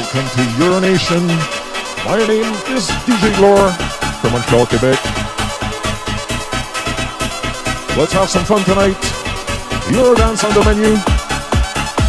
[0.00, 1.26] welcome to Euronation.
[2.06, 3.70] My name is DJ Gloor
[4.20, 4.98] from Montreal, Quebec.
[7.98, 8.96] Let's have some fun tonight.
[9.92, 10.94] Eurodance on the menu.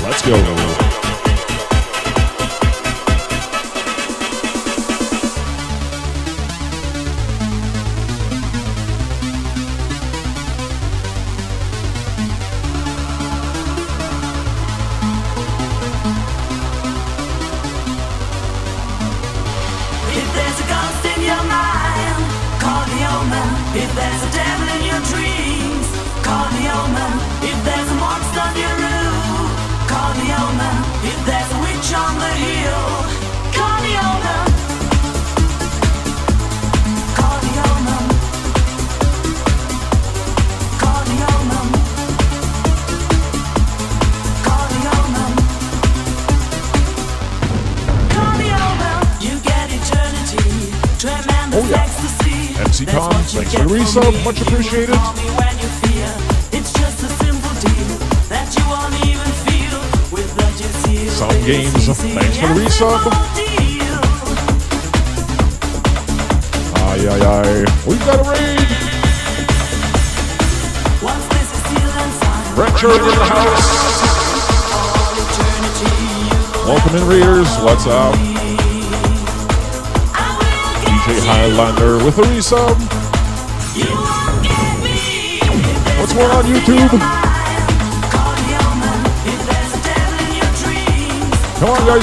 [0.06, 0.71] Let's go.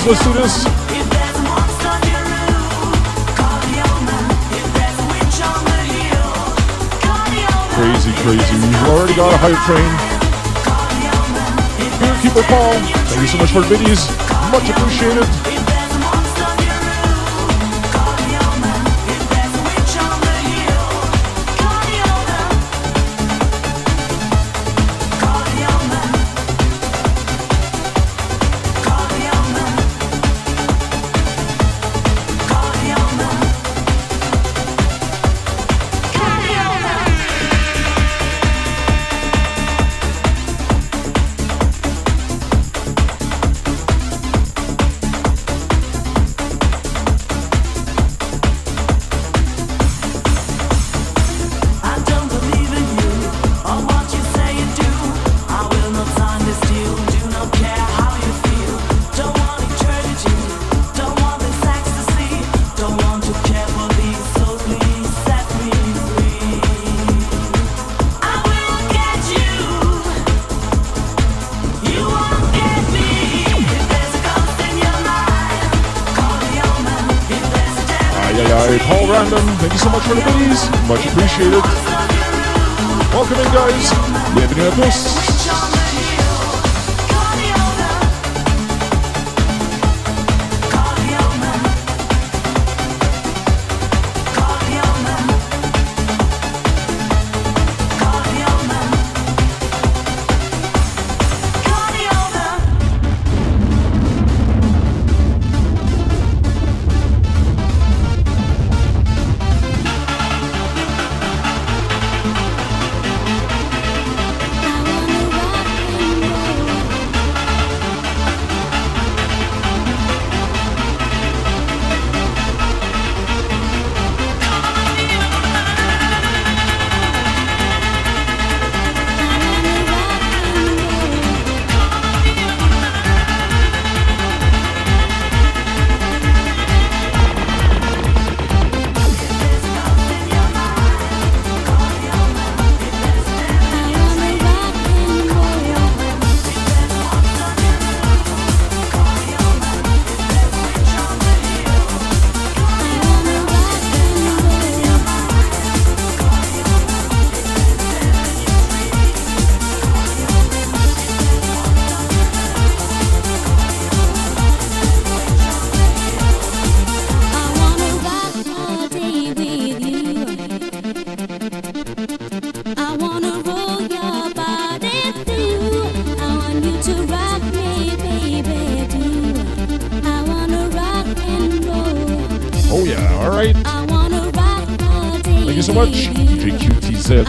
[0.09, 0.65] Let's do this.
[7.75, 8.55] Crazy, crazy.
[8.57, 9.93] We've already got a hype train.
[12.01, 12.73] Beerkeeper Paul,
[13.05, 14.09] thank you so much for the videos.
[14.51, 15.68] Much appreciated.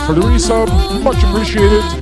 [0.09, 0.67] for the resub.
[1.03, 1.98] Much appreciated.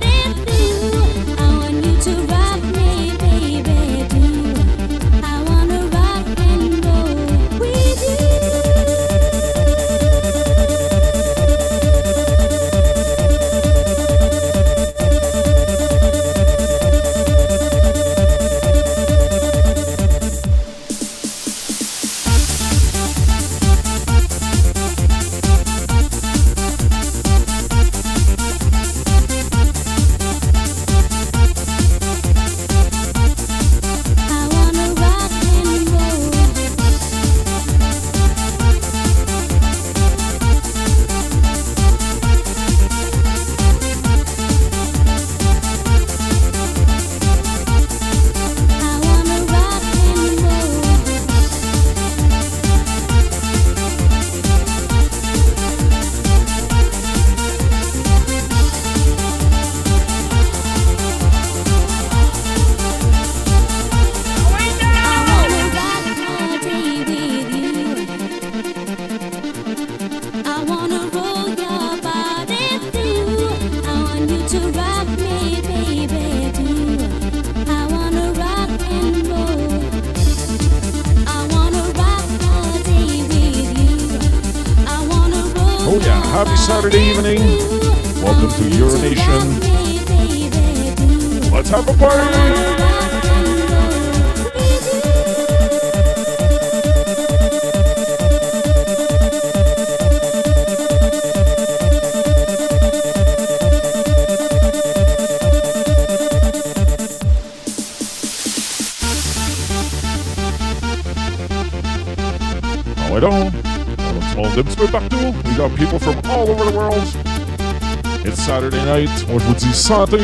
[119.88, 120.18] Santé.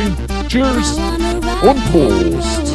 [0.47, 0.99] Cheers.
[1.63, 2.74] On post.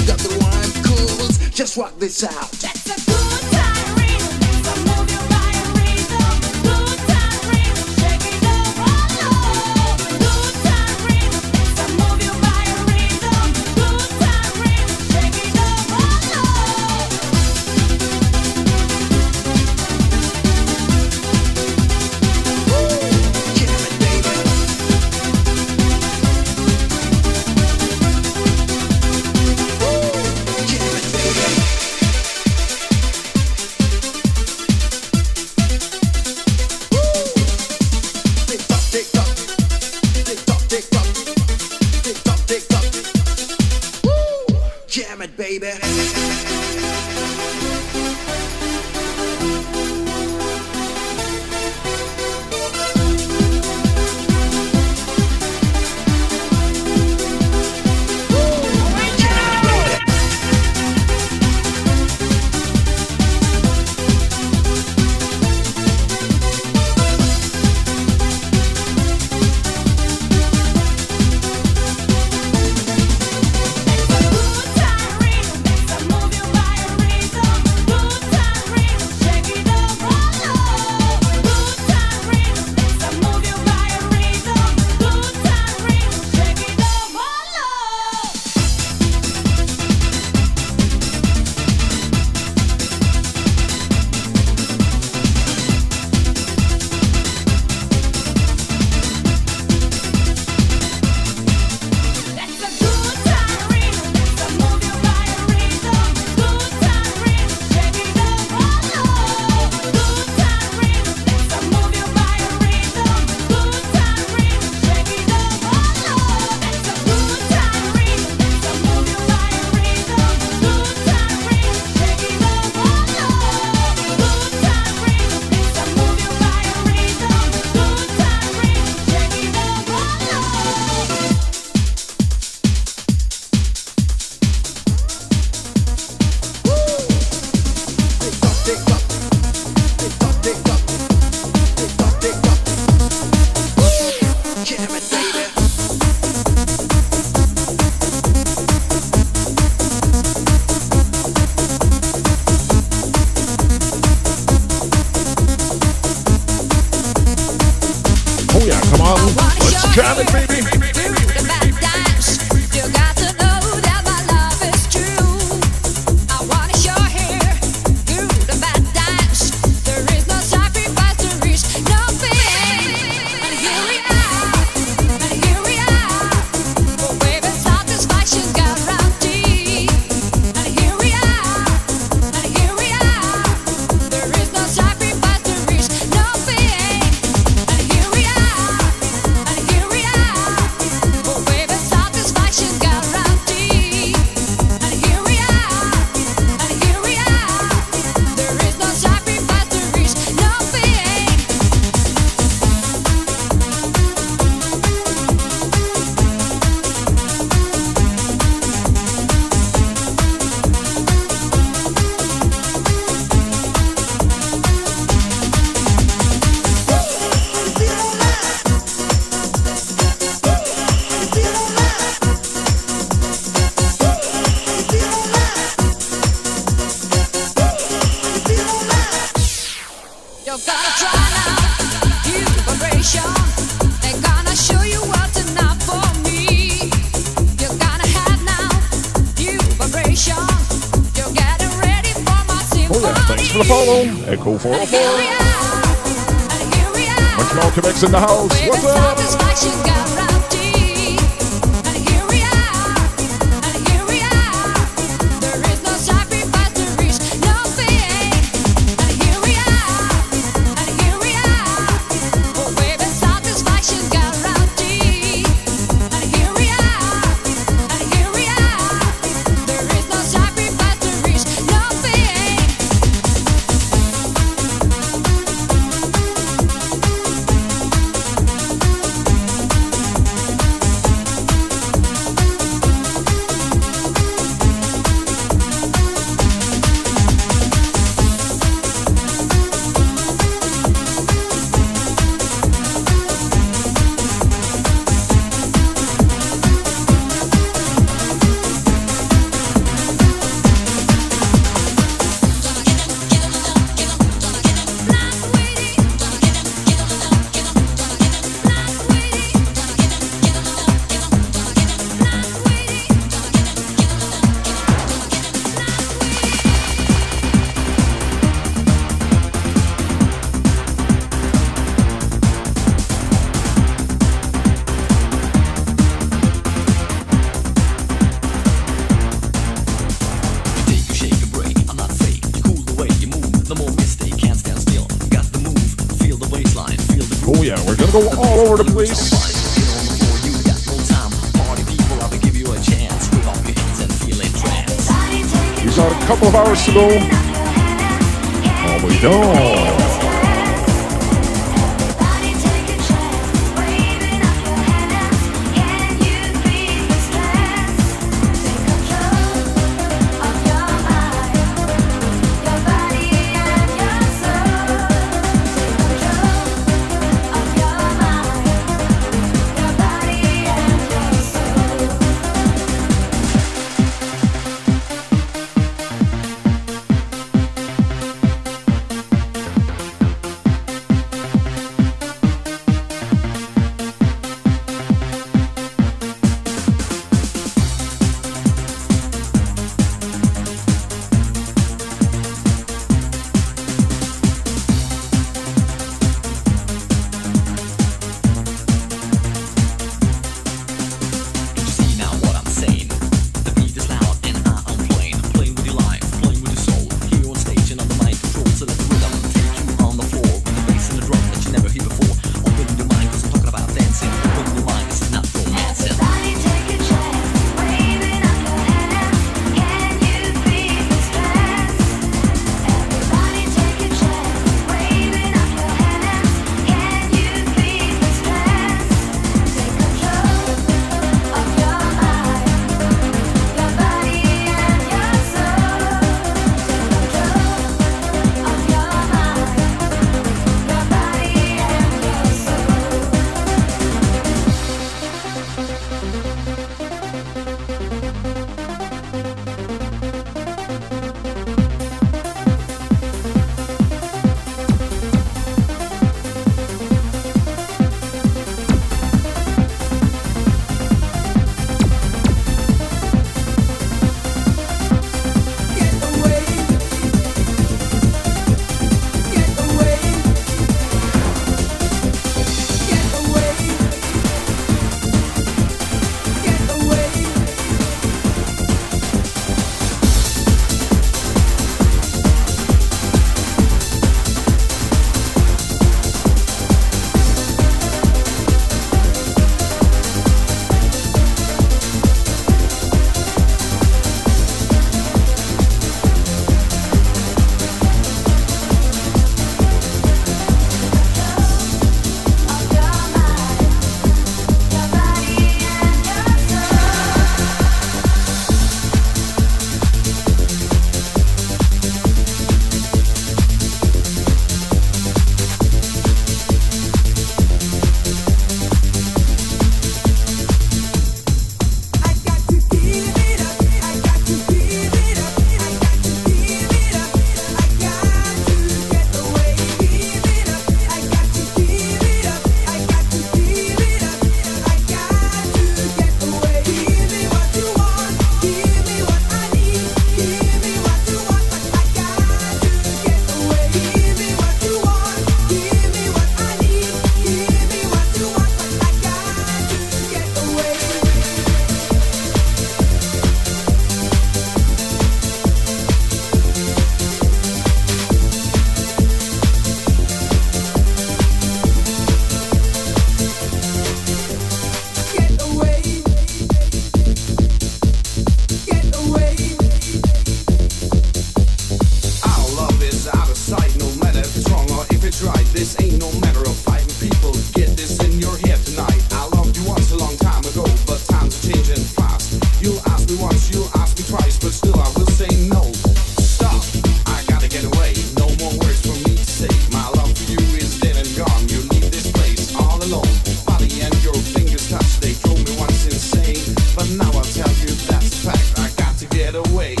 [599.51, 600.00] get away.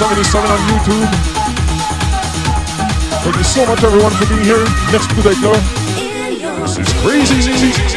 [0.00, 1.06] 77 on YouTube.
[3.22, 4.64] Thank you so much, everyone, for being here.
[4.90, 5.52] Next Budeka.
[6.62, 7.89] This is crazy.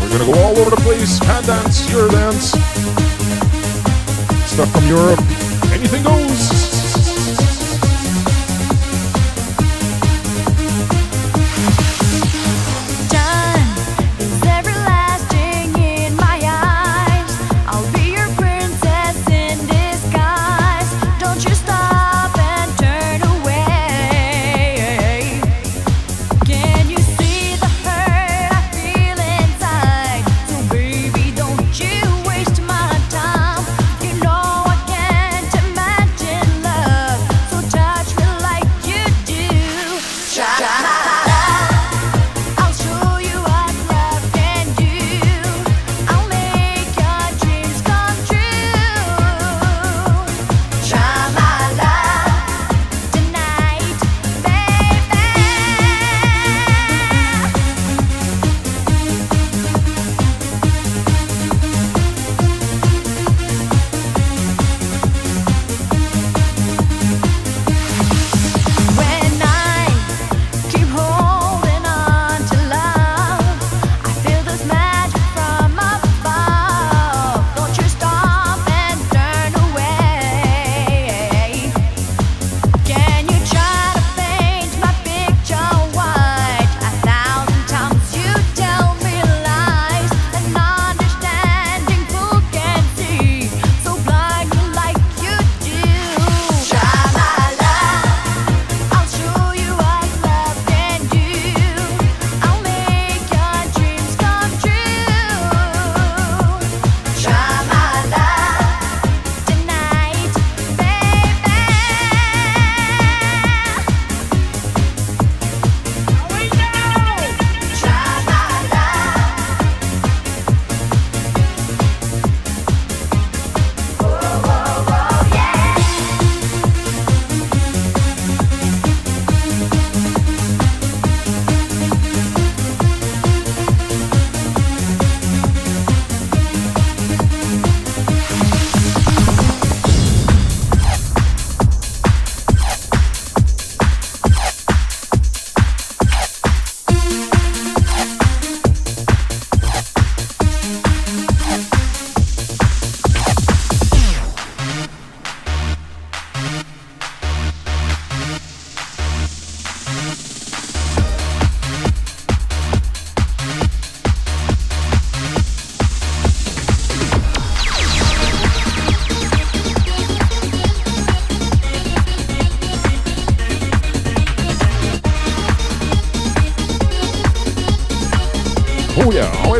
[0.00, 1.18] We're gonna go all over the place.
[1.18, 2.56] Hand dance, Eurodance,
[4.46, 5.20] stuff from Europe.
[5.72, 6.71] Anything goes.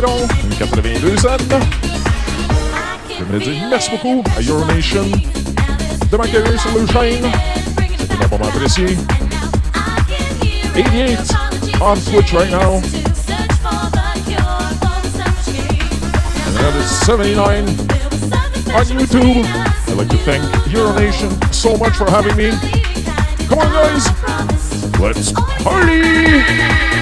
[0.03, 0.27] Poseidon,
[0.59, 1.37] 82 cents.
[3.17, 5.03] J'aimerais dire merci beaucoup à Euronation
[6.11, 7.31] de m'accueillir sur le chaîne.
[7.99, 8.97] C'était énormément apprécié.
[10.75, 11.19] 88
[11.81, 12.81] on Twitch right now.
[16.47, 17.65] Another 79
[18.75, 19.45] on YouTube.
[19.87, 22.51] I'd like to thank Euronation so much for having me.
[23.47, 24.09] Come on, guys.
[24.99, 25.31] Let's
[25.63, 26.92] party!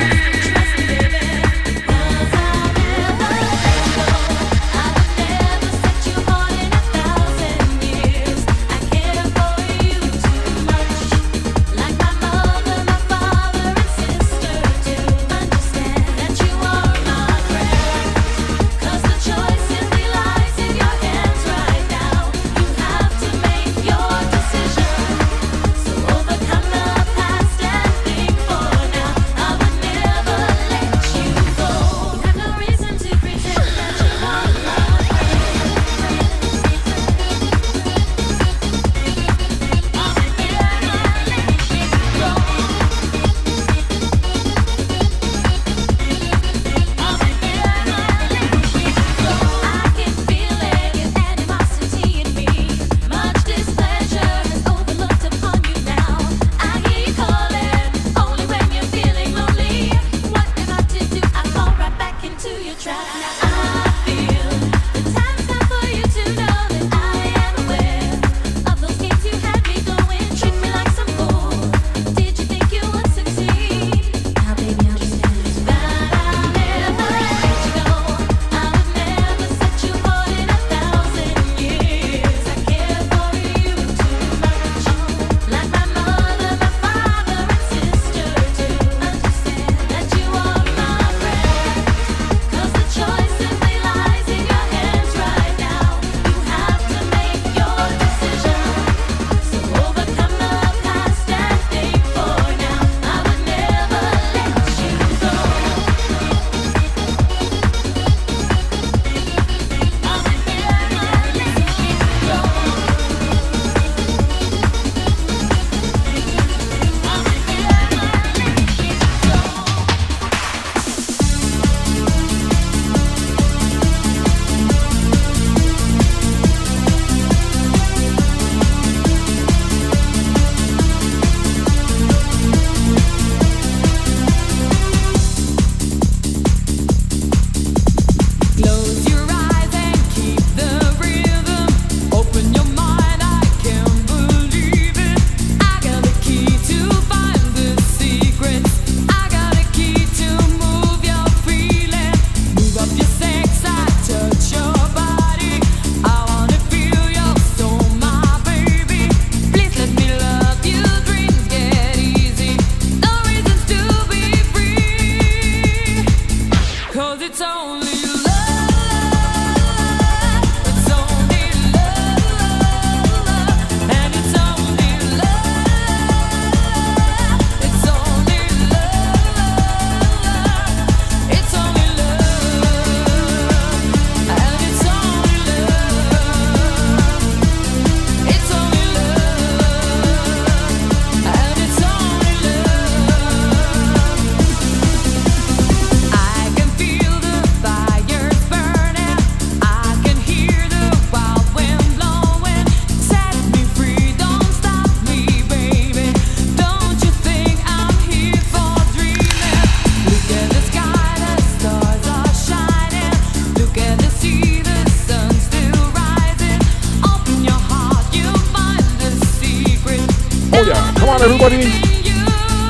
[221.24, 221.68] Everybody.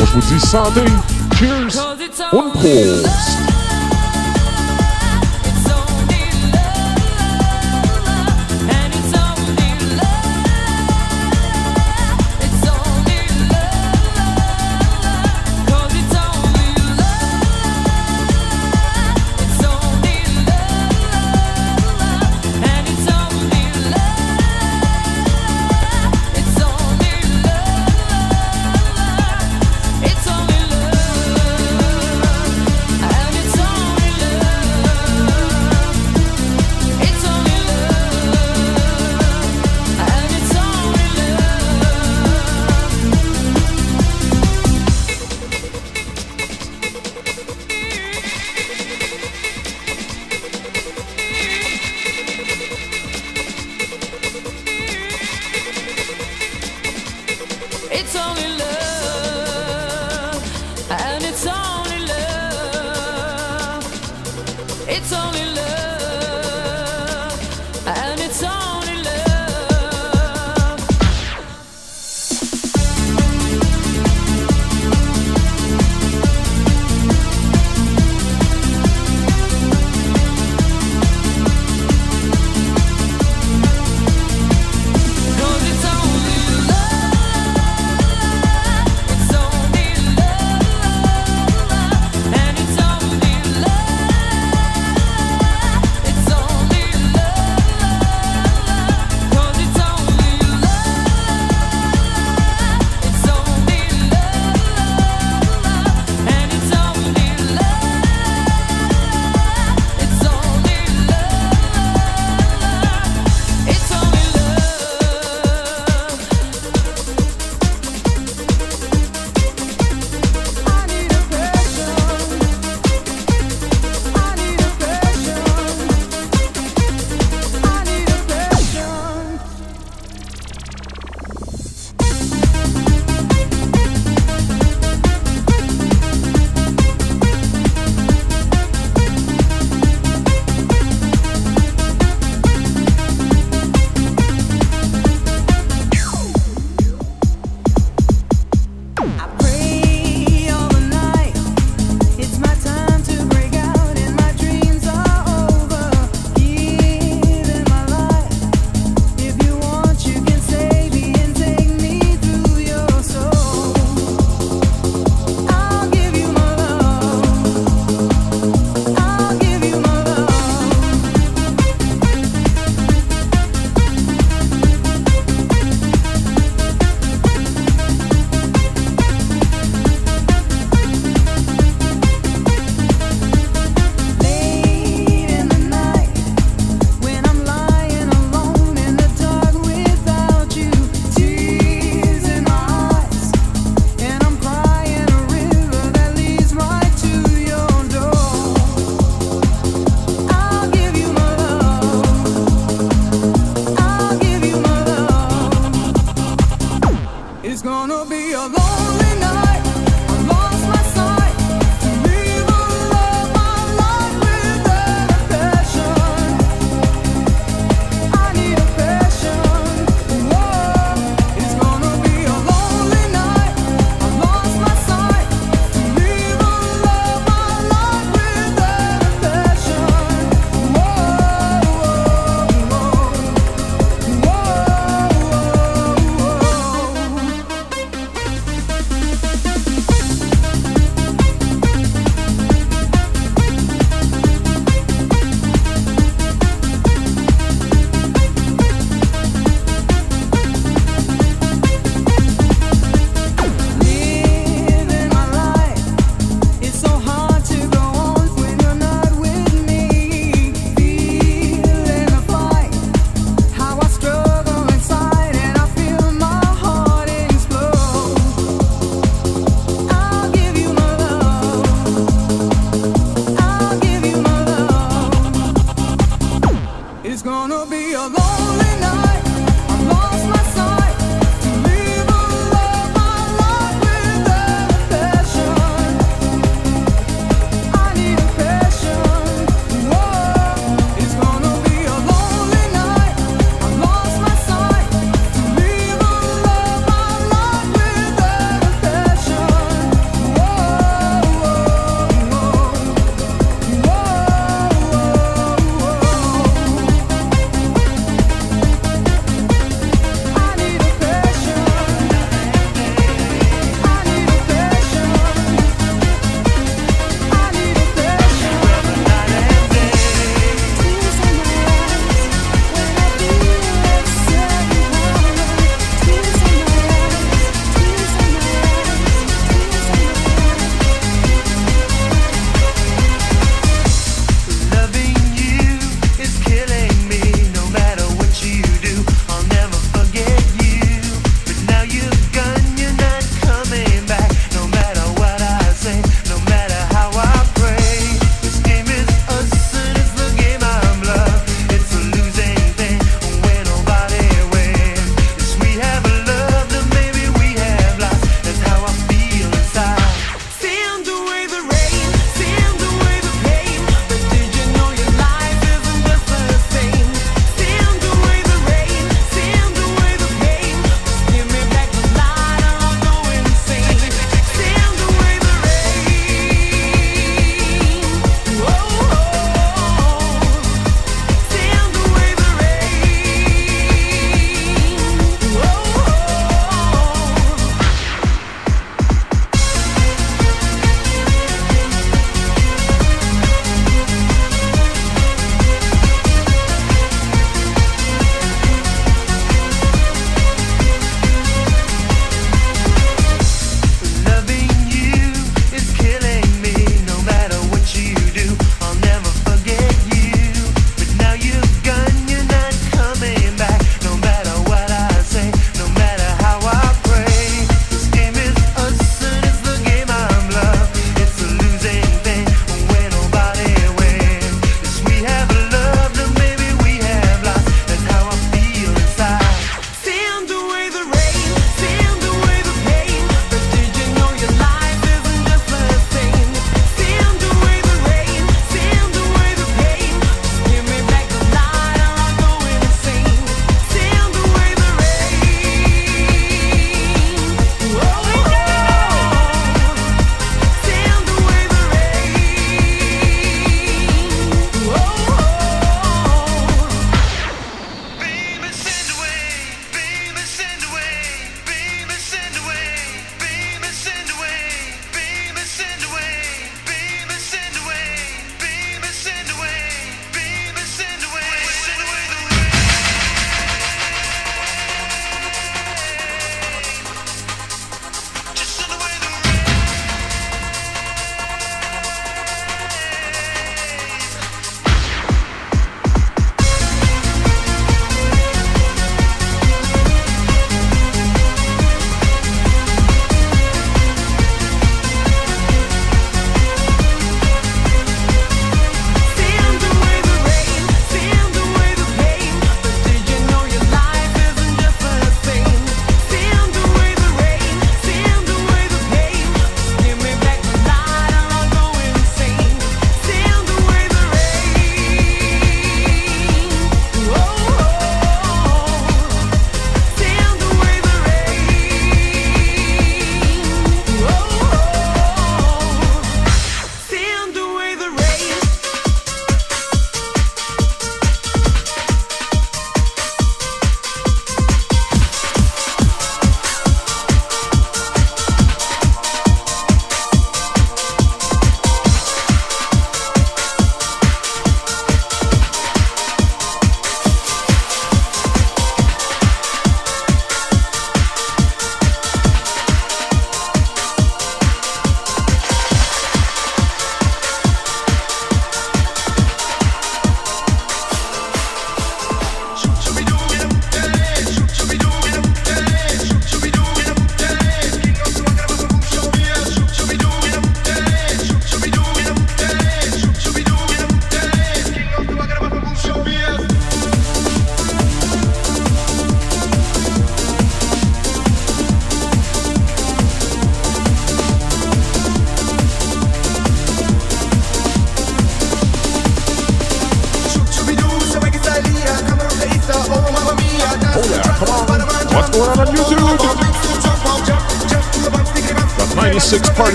[0.00, 0.82] On je vous dis santé,
[1.36, 1.78] cheers
[2.32, 3.49] und Prost.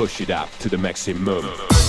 [0.00, 1.79] Push it up to the maximum.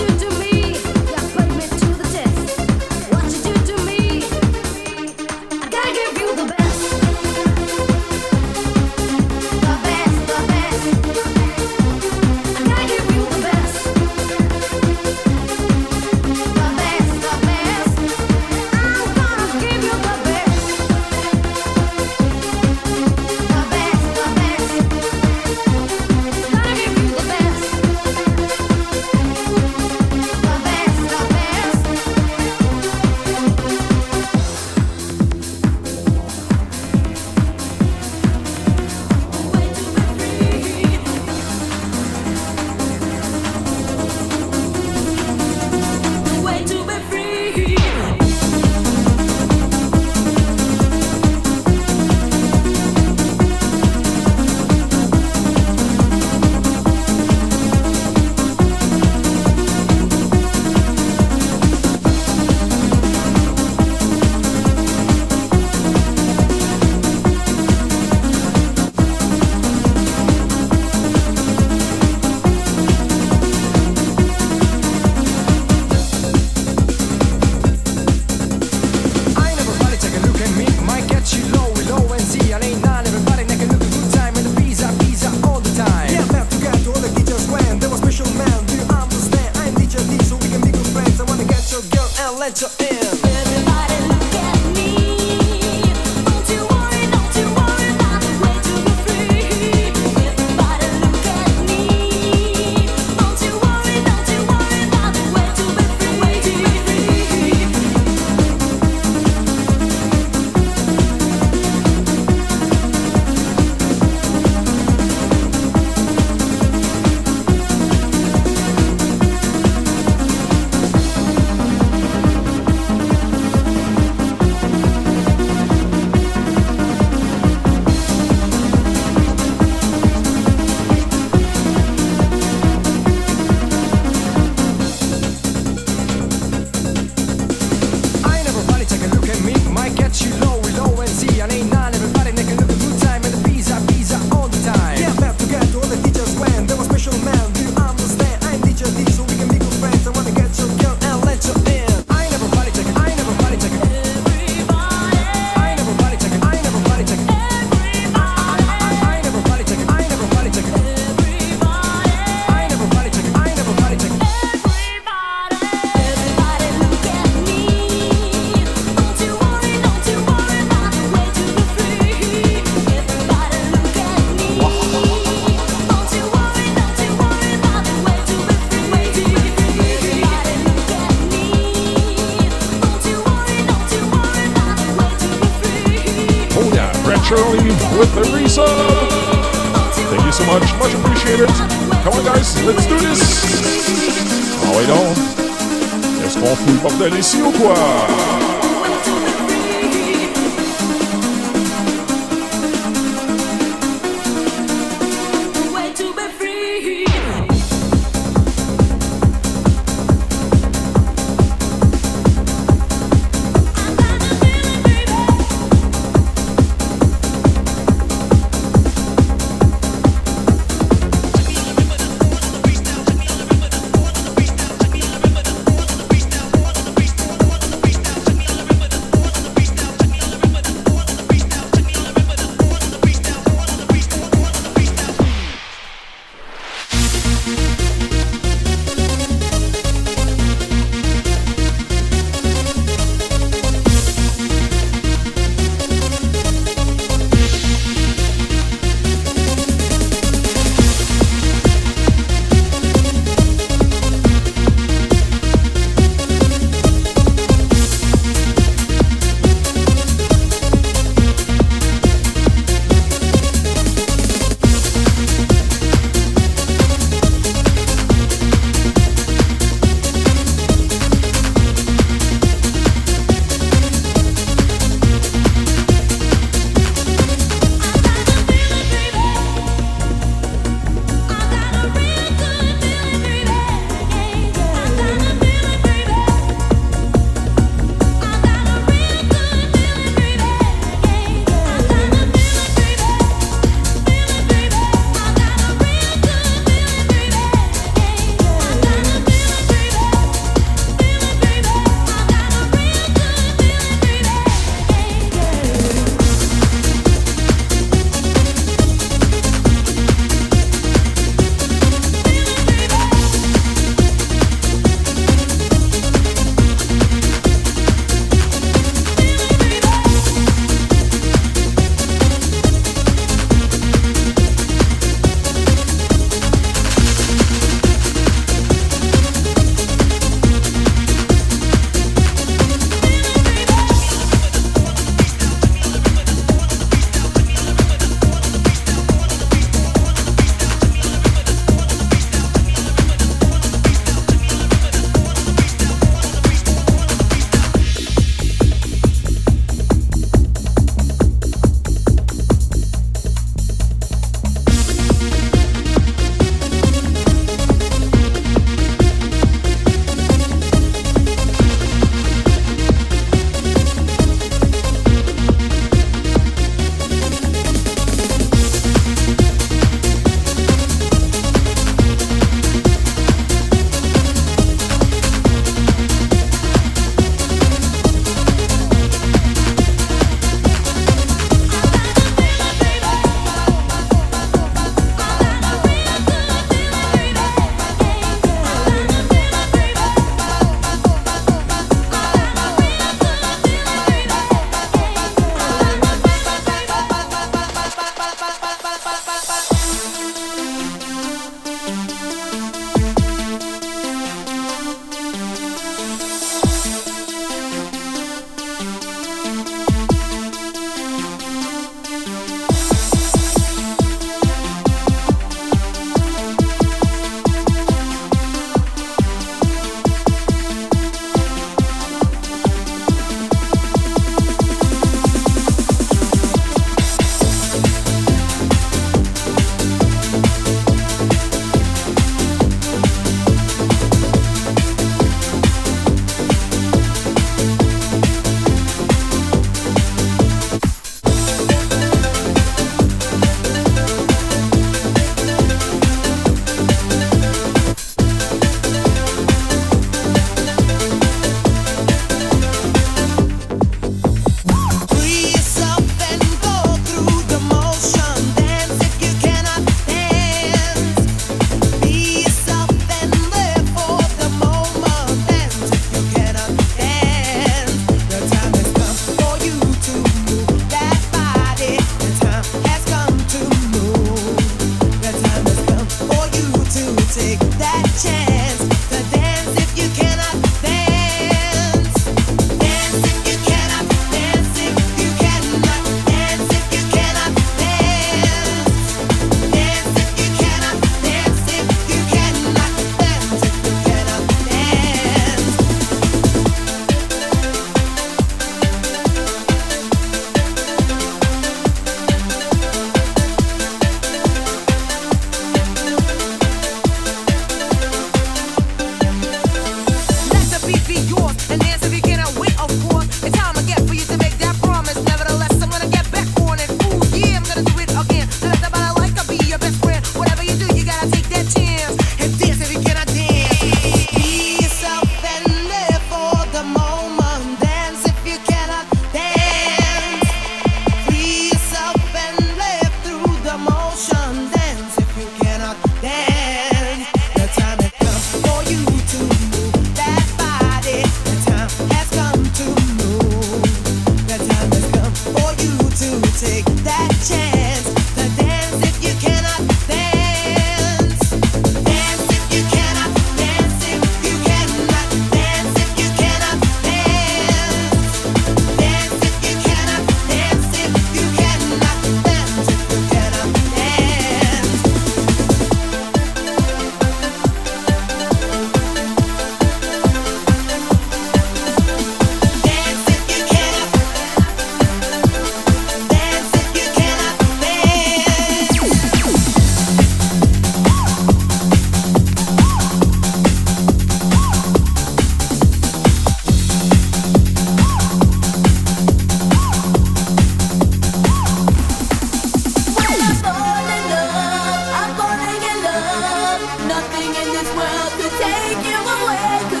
[597.11, 600.00] Nothing in this world could take you away.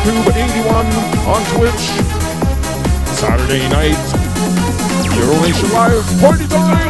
[0.00, 0.86] YouTube at 81
[1.28, 1.84] on Twitch.
[3.18, 3.98] Saturday night,
[5.16, 6.89] Euro Nation Live party time!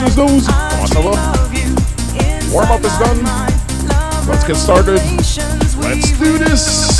[0.00, 0.44] Ouais donc, Mr.
[0.44, 0.46] Zoos.
[0.92, 1.16] Comment?
[2.52, 3.24] Warm-up is done.
[4.28, 5.00] Let's get started.
[5.80, 6.95] Let's do this.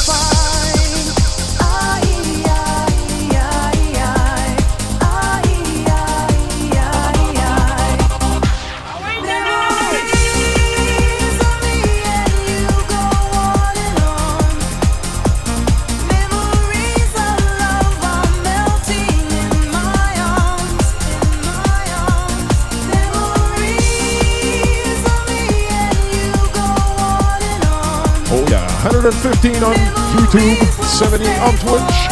[30.37, 32.09] YouTube, 70 on Twitch.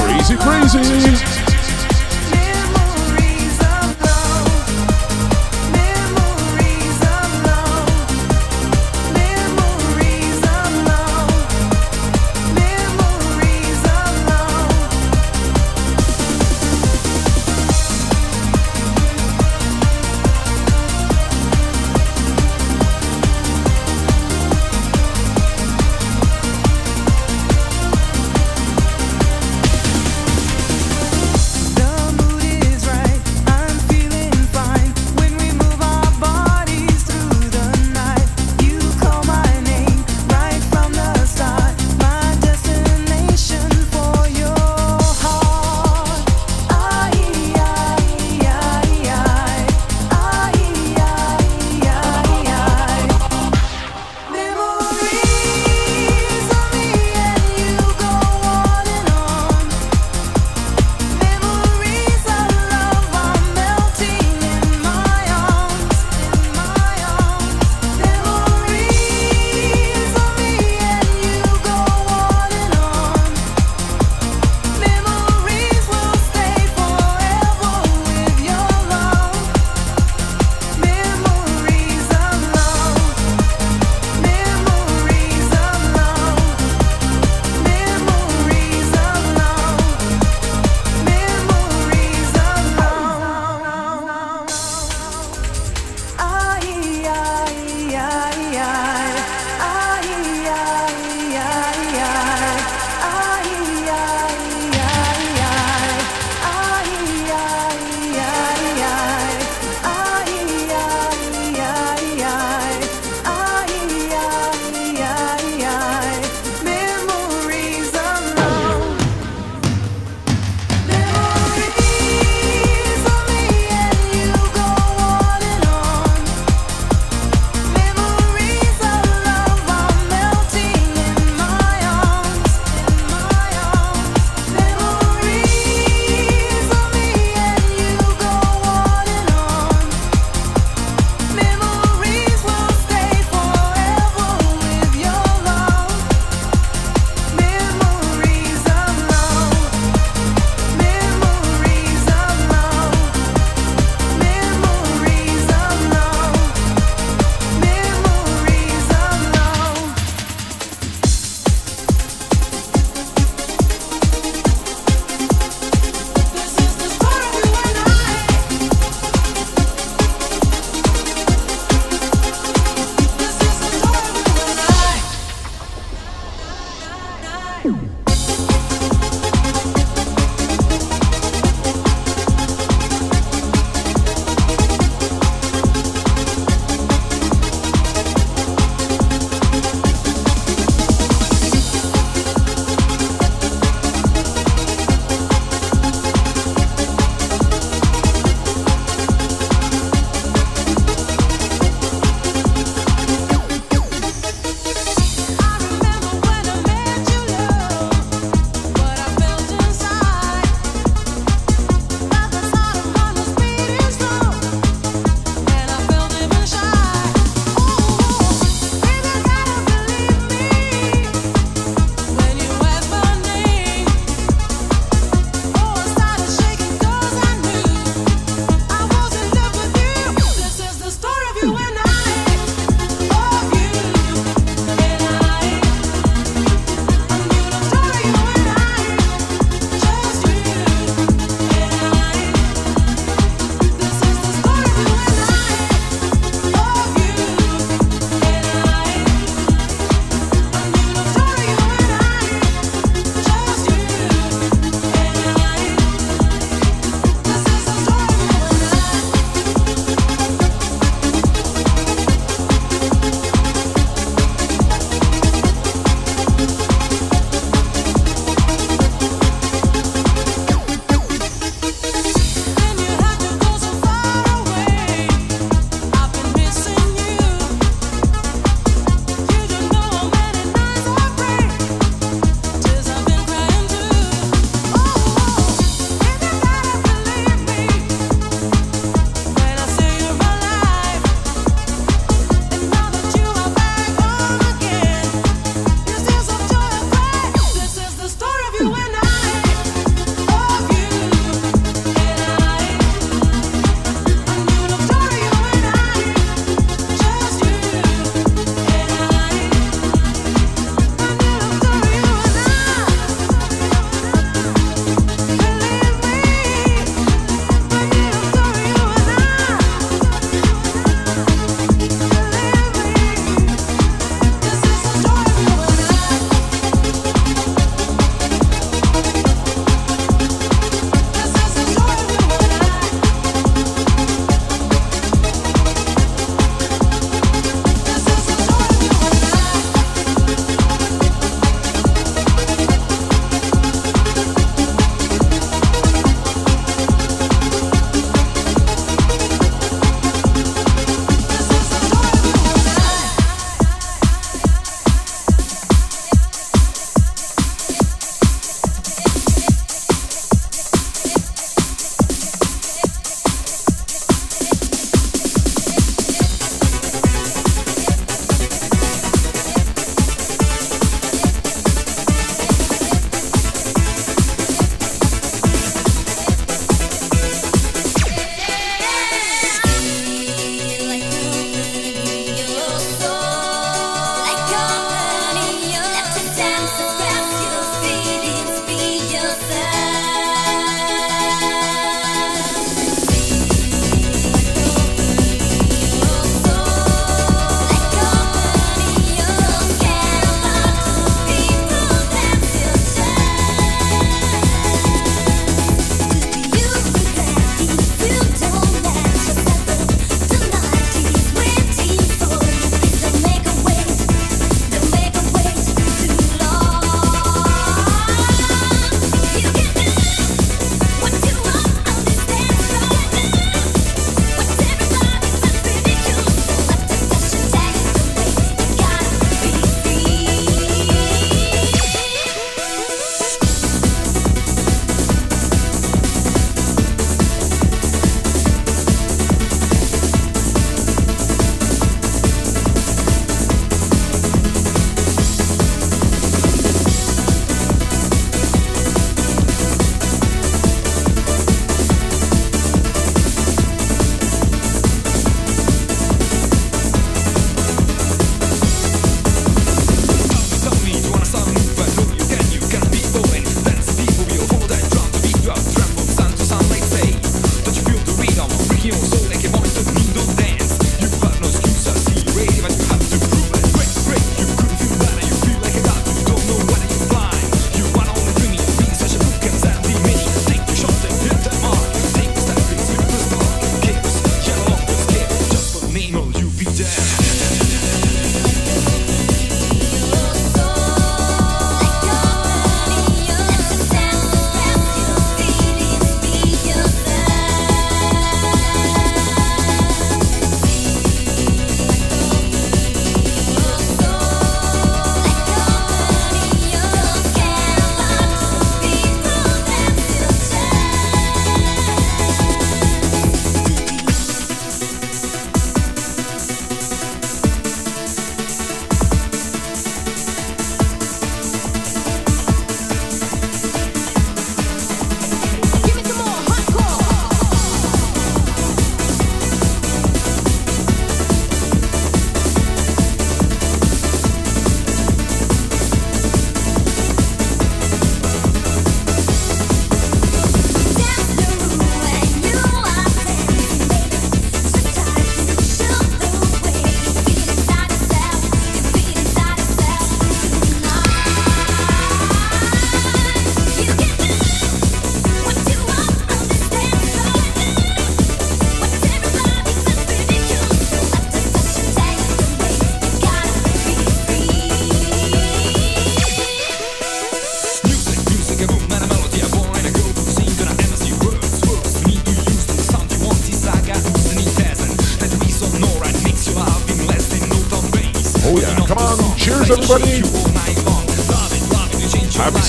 [0.00, 1.55] Crazy, crazy.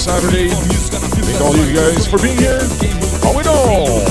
[0.07, 0.47] Saturday.
[0.47, 2.61] Thank all you guys for being here.
[3.25, 4.06] All in all.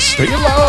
[0.00, 0.59] Stay in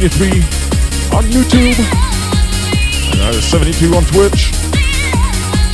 [0.00, 0.28] 93
[1.10, 1.74] on YouTube.
[3.34, 4.52] Is 72 on Twitch.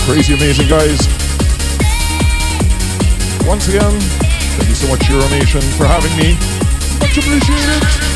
[0.06, 0.98] Crazy amazing guys.
[3.46, 4.00] Once again,
[4.56, 6.38] thank you so much Euro Nation for having me.
[7.00, 8.13] Much appreciated.